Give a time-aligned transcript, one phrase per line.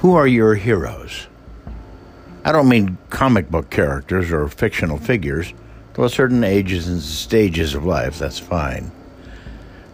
[0.00, 1.26] Who are your heroes?
[2.42, 5.52] I don't mean comic book characters or fictional figures,
[5.92, 8.90] though at certain ages and stages of life, that's fine.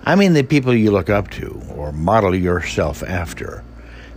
[0.04, 3.64] I mean the people you look up to or model yourself after.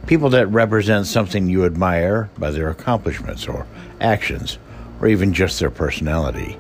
[0.06, 3.66] People that represent something you admire by their accomplishments or
[4.00, 4.60] actions,
[5.02, 6.56] or even just their personality.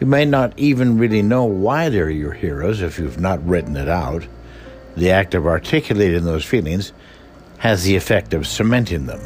[0.00, 3.88] You may not even really know why they're your heroes if you've not written it
[3.90, 4.26] out.
[4.96, 6.94] The act of articulating those feelings
[7.60, 9.20] has the effect of cementing them.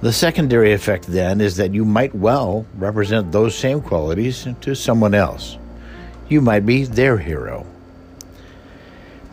[0.00, 5.14] The secondary effect then is that you might well represent those same qualities to someone
[5.14, 5.58] else.
[6.28, 7.66] You might be their hero.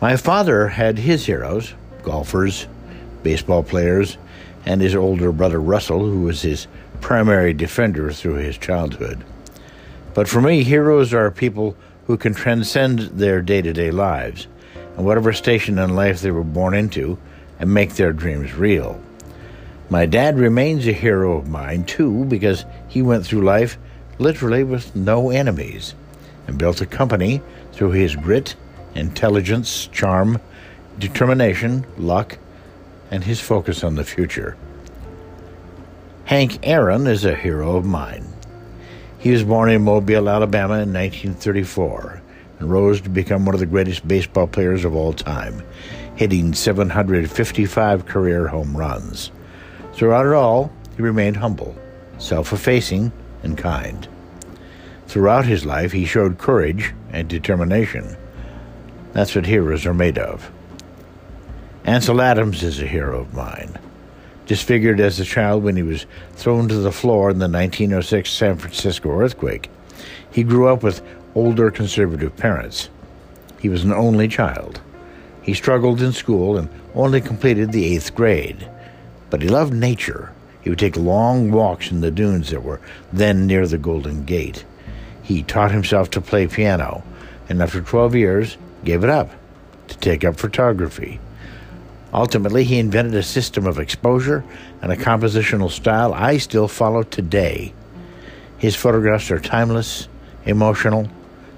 [0.02, 2.66] My father had his heroes golfers,
[3.22, 4.18] baseball players,
[4.66, 6.66] and his older brother Russell, who was his
[7.00, 9.24] primary defender through his childhood.
[10.12, 11.76] But for me, heroes are people
[12.06, 14.46] who can transcend their day to day lives
[14.96, 17.16] and whatever station in life they were born into
[17.58, 19.00] and make their dreams real.
[19.90, 23.78] My dad remains a hero of mine, too, because he went through life
[24.18, 25.94] literally with no enemies
[26.46, 28.54] and built a company through his grit,
[28.94, 30.40] intelligence, charm,
[30.98, 32.38] determination, luck,
[33.10, 34.56] and his focus on the future.
[36.24, 38.26] Hank Aaron is a hero of mine.
[39.18, 42.22] He was born in Mobile, Alabama in 1934
[42.58, 45.62] and rose to become one of the greatest baseball players of all time,
[46.22, 49.32] hitting 755 career home runs.
[49.92, 51.76] Throughout it all, he remained humble,
[52.18, 53.10] self effacing,
[53.42, 54.06] and kind.
[55.08, 58.16] Throughout his life, he showed courage and determination.
[59.12, 60.52] That's what heroes are made of.
[61.86, 63.76] Ansel Adams is a hero of mine.
[64.46, 68.58] Disfigured as a child when he was thrown to the floor in the 1906 San
[68.58, 69.70] Francisco earthquake,
[70.30, 71.02] he grew up with
[71.34, 72.90] older conservative parents.
[73.58, 74.80] He was an only child.
[75.42, 78.68] He struggled in school and only completed the eighth grade.
[79.30, 80.32] But he loved nature.
[80.60, 82.80] He would take long walks in the dunes that were
[83.12, 84.64] then near the Golden Gate.
[85.22, 87.02] He taught himself to play piano,
[87.48, 89.30] and after 12 years, gave it up
[89.88, 91.20] to take up photography.
[92.14, 94.44] Ultimately, he invented a system of exposure
[94.82, 97.72] and a compositional style I still follow today.
[98.58, 100.08] His photographs are timeless,
[100.44, 101.08] emotional,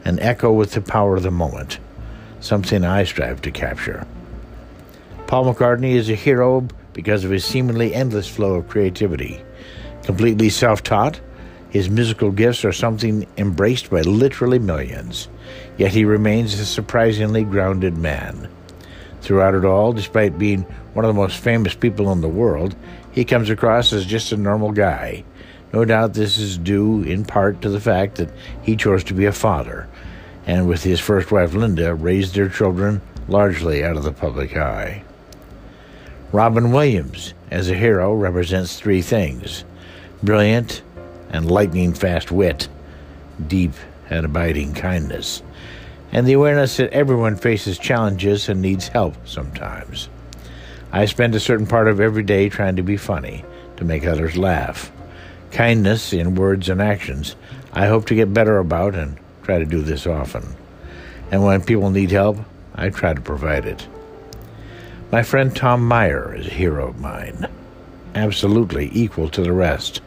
[0.04, 1.78] and echo with the power of the moment,
[2.44, 4.06] something I strive to capture.
[5.26, 9.40] Paul McCartney is a hero because of his seemingly endless flow of creativity.
[10.04, 11.20] Completely self taught,
[11.70, 15.28] his musical gifts are something embraced by literally millions,
[15.78, 18.48] yet he remains a surprisingly grounded man.
[19.22, 20.62] Throughout it all, despite being
[20.92, 22.76] one of the most famous people in the world,
[23.10, 25.24] he comes across as just a normal guy.
[25.72, 28.30] No doubt this is due in part to the fact that
[28.62, 29.88] he chose to be a father,
[30.46, 35.02] and with his first wife Linda, raised their children largely out of the public eye.
[36.32, 39.64] Robin Williams, as a hero, represents three things
[40.22, 40.82] brilliant
[41.30, 42.68] and lightning fast wit,
[43.46, 43.72] deep
[44.10, 45.42] and abiding kindness
[46.14, 50.08] and the awareness that everyone faces challenges and needs help sometimes.
[50.92, 53.44] I spend a certain part of every day trying to be funny,
[53.76, 54.92] to make others laugh.
[55.50, 57.34] Kindness in words and actions,
[57.72, 60.44] I hope to get better about and try to do this often.
[61.30, 62.38] And when people need help,
[62.74, 63.86] I try to provide it.
[65.12, 67.46] My friend Tom Meyer is a hero of mine,
[68.14, 70.00] absolutely equal to the rest.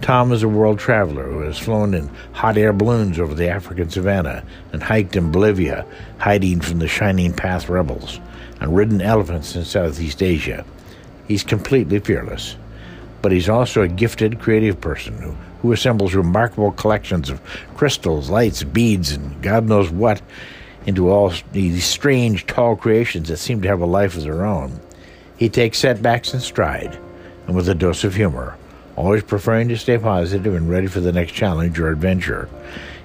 [0.00, 3.88] Tom is a world traveler who has flown in hot air balloons over the African
[3.88, 5.86] savannah and hiked in Bolivia,
[6.18, 8.20] hiding from the Shining Path rebels,
[8.60, 10.64] and ridden elephants in Southeast Asia.
[11.28, 12.56] He's completely fearless.
[13.22, 17.40] But he's also a gifted, creative person who, who assembles remarkable collections of
[17.74, 20.20] crystals, lights, beads, and God knows what
[20.84, 24.78] into all these strange, tall creations that seem to have a life of their own.
[25.38, 26.98] He takes setbacks in stride,
[27.46, 28.58] and with a dose of humor
[28.94, 32.46] always preferring to stay positive and ready for the next challenge or adventure.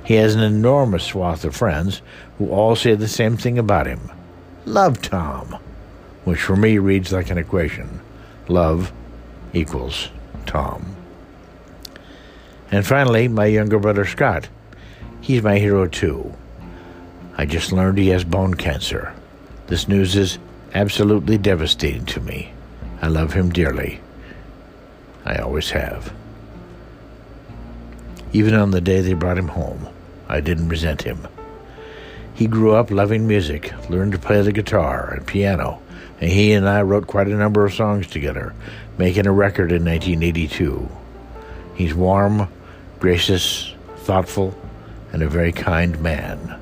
[0.03, 2.01] He has an enormous swath of friends
[2.37, 4.11] who all say the same thing about him
[4.65, 5.57] Love Tom,
[6.25, 8.01] which for me reads like an equation
[8.49, 8.91] love
[9.53, 10.09] equals
[10.45, 10.97] Tom.
[12.71, 14.47] And finally, my younger brother Scott.
[15.21, 16.33] He's my hero too.
[17.37, 19.13] I just learned he has bone cancer.
[19.67, 20.39] This news is
[20.73, 22.51] absolutely devastating to me.
[23.01, 24.01] I love him dearly.
[25.25, 26.13] I always have.
[28.33, 29.87] Even on the day they brought him home,
[30.27, 31.27] I didn't resent him.
[32.33, 35.81] He grew up loving music, learned to play the guitar and piano,
[36.21, 38.53] and he and I wrote quite a number of songs together,
[38.97, 40.87] making a record in 1982.
[41.75, 42.47] He's warm,
[42.99, 44.55] gracious, thoughtful,
[45.13, 46.59] and a very kind man.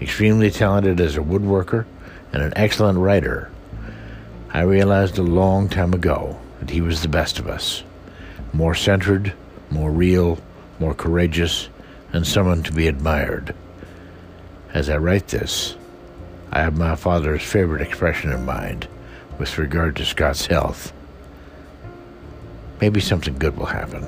[0.00, 1.84] Extremely talented as a woodworker
[2.32, 3.50] and an excellent writer.
[4.50, 7.82] I realized a long time ago that he was the best of us.
[8.52, 9.32] More centered,
[9.70, 10.38] more real,
[10.78, 11.68] more courageous,
[12.12, 13.54] and someone to be admired.
[14.72, 15.76] As I write this,
[16.50, 18.88] I have my father's favorite expression in mind
[19.38, 20.92] with regard to Scott's health.
[22.80, 24.06] Maybe something good will happen.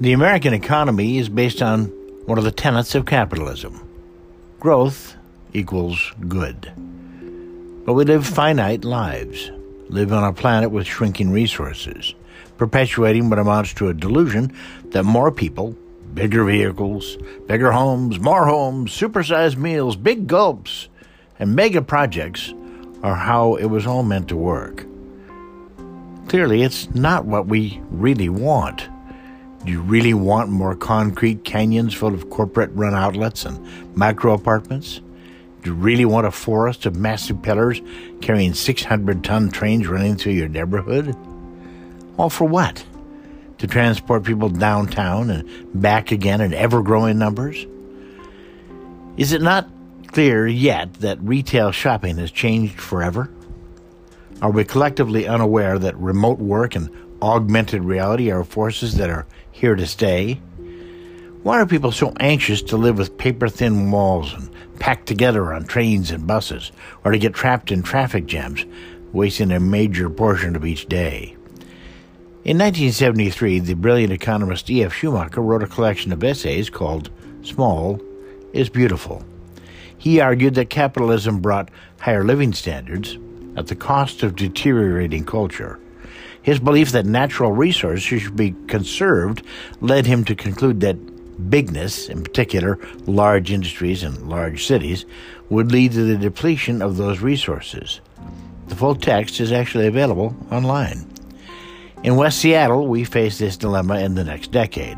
[0.00, 1.84] The American economy is based on
[2.24, 3.86] one of the tenets of capitalism
[4.58, 5.14] growth
[5.52, 6.72] equals good.
[7.84, 9.50] But we live finite lives,
[9.90, 12.14] live on a planet with shrinking resources,
[12.56, 14.56] perpetuating what amounts to a delusion
[14.86, 15.76] that more people,
[16.14, 20.88] bigger vehicles, bigger homes, more homes, supersized meals, big gulps,
[21.38, 22.54] and mega projects
[23.02, 24.86] are how it was all meant to work.
[26.28, 28.88] Clearly, it's not what we really want.
[29.64, 35.02] Do you really want more concrete canyons full of corporate run outlets and micro apartments?
[35.62, 37.82] Do you really want a forest of massive pillars
[38.22, 41.14] carrying 600 ton trains running through your neighborhood?
[42.16, 42.82] All for what?
[43.58, 47.66] To transport people downtown and back again in ever growing numbers?
[49.18, 49.68] Is it not
[50.06, 53.30] clear yet that retail shopping has changed forever?
[54.40, 56.88] Are we collectively unaware that remote work and
[57.22, 60.34] augmented reality are forces that are here to stay?
[61.42, 65.64] Why are people so anxious to live with paper thin walls and packed together on
[65.64, 66.72] trains and buses,
[67.04, 68.64] or to get trapped in traffic jams,
[69.12, 71.36] wasting a major portion of each day?
[72.42, 74.94] In 1973, the brilliant economist E.F.
[74.94, 77.10] Schumacher wrote a collection of essays called
[77.42, 78.00] Small
[78.52, 79.22] is Beautiful.
[79.98, 81.70] He argued that capitalism brought
[82.00, 83.18] higher living standards
[83.56, 85.78] at the cost of deteriorating culture.
[86.42, 89.42] His belief that natural resources should be conserved
[89.80, 90.96] led him to conclude that
[91.50, 95.04] bigness, in particular large industries and large cities,
[95.48, 98.00] would lead to the depletion of those resources.
[98.68, 101.06] The full text is actually available online.
[102.02, 104.96] In West Seattle, we face this dilemma in the next decade.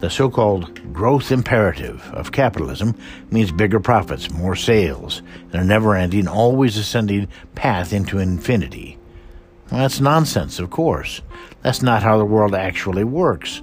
[0.00, 2.94] The so called growth imperative of capitalism
[3.32, 5.22] means bigger profits, more sales,
[5.52, 7.26] and a never ending, always ascending
[7.56, 8.96] path into infinity.
[9.70, 11.20] That's nonsense, of course.
[11.62, 13.62] That's not how the world actually works.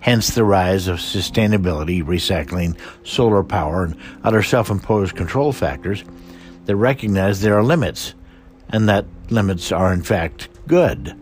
[0.00, 6.04] Hence the rise of sustainability, recycling, solar power, and other self imposed control factors
[6.66, 8.14] that recognize there are limits,
[8.68, 11.14] and that limits are in fact good.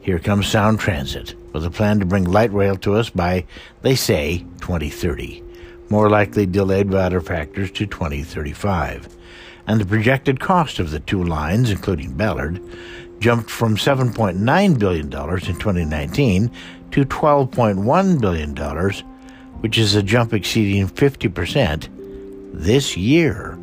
[0.00, 3.44] Here comes Sound Transit with a plan to bring light rail to us by,
[3.82, 5.42] they say, 2030,
[5.88, 9.08] more likely delayed by other factors to 2035.
[9.66, 12.62] And the projected cost of the two lines, including Ballard,
[13.18, 16.50] jumped from $7.9 billion in 2019
[16.90, 18.56] to $12.1 billion,
[19.60, 21.88] which is a jump exceeding 50%
[22.52, 23.58] this year.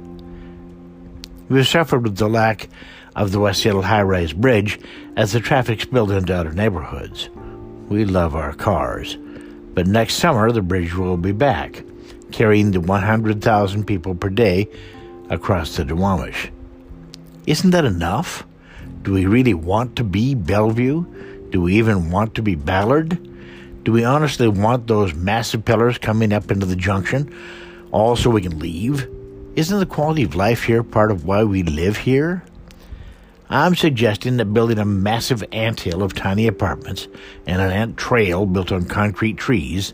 [1.50, 2.70] We've suffered with the lack
[3.16, 4.80] of the West Seattle High Rise Bridge
[5.16, 7.30] as the traffic spilled into other neighborhoods.
[7.90, 9.18] We love our cars,
[9.74, 11.84] but next summer the bridge will be back,
[12.32, 14.70] carrying the 100,000 people per day
[15.30, 16.50] across the Duwamish.
[17.46, 18.46] Isn't that enough?
[19.03, 21.05] Do we really want to be Bellevue?
[21.50, 23.19] Do we even want to be Ballard?
[23.83, 27.36] Do we honestly want those massive pillars coming up into the junction,
[27.91, 29.10] all so we can leave?
[29.57, 32.43] Isn't the quality of life here part of why we live here?
[33.50, 37.10] I'm suggesting that building a massive ant hill of tiny apartments
[37.45, 39.93] and an ant trail built on concrete trees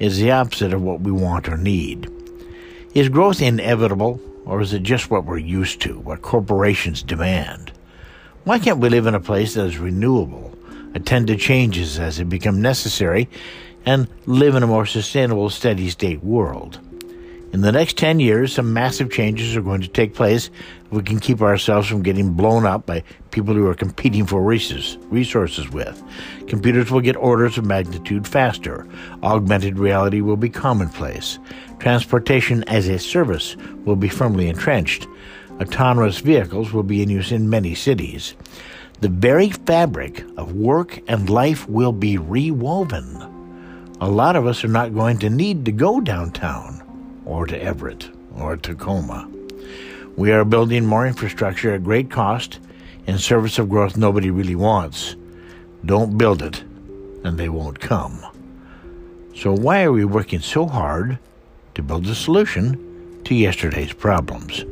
[0.00, 2.10] is the opposite of what we want or need.
[2.92, 7.70] Is growth inevitable, or is it just what we're used to, what corporations demand?
[8.44, 10.56] Why can't we live in a place that is renewable,
[10.94, 13.28] attend to changes as they become necessary,
[13.84, 16.80] and live in a more sustainable, steady state world?
[17.52, 20.50] In the next 10 years, some massive changes are going to take place
[20.84, 24.42] if we can keep ourselves from getting blown up by people who are competing for
[24.42, 26.02] resources with.
[26.46, 28.86] Computers will get orders of magnitude faster.
[29.22, 31.38] Augmented reality will be commonplace.
[31.78, 35.06] Transportation as a service will be firmly entrenched
[35.60, 38.34] autonomous vehicles will be in use in many cities.
[39.00, 43.96] The very fabric of work and life will be rewoven.
[44.00, 46.82] A lot of us are not going to need to go downtown
[47.24, 49.28] or to Everett or Tacoma.
[50.16, 52.58] We are building more infrastructure at great cost
[53.06, 55.16] in service of growth nobody really wants.
[55.84, 56.62] Don't build it,
[57.24, 58.24] and they won't come.
[59.36, 61.18] So, why are we working so hard
[61.74, 64.64] to build a solution to yesterday's problems?